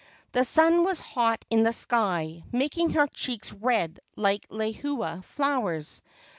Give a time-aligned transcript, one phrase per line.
[0.31, 6.01] The sun was hot in the sky, making her cheeks red like lehua flowers.